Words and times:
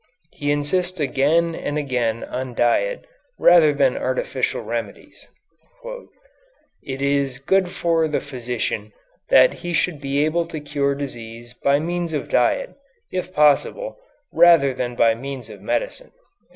He 0.31 0.49
insists 0.51 0.99
again 0.99 1.53
and 1.53 1.77
again 1.77 2.23
on 2.23 2.55
diet 2.55 3.05
rather 3.37 3.71
than 3.71 3.95
artificial 3.95 4.63
remedies. 4.63 5.27
"It 6.81 7.03
is 7.03 7.37
good 7.37 7.69
for 7.71 8.07
the 8.07 8.19
physician 8.19 8.93
that 9.29 9.53
he 9.61 9.73
should 9.73 10.01
be 10.01 10.25
able 10.25 10.47
to 10.47 10.59
cure 10.59 10.95
disease 10.95 11.53
by 11.53 11.77
means 11.79 12.13
of 12.13 12.29
diet, 12.29 12.71
if 13.11 13.31
possible, 13.31 13.99
rather 14.33 14.73
than 14.73 14.95
by 14.95 15.13
means 15.13 15.51
of 15.51 15.61
medicine." 15.61 16.09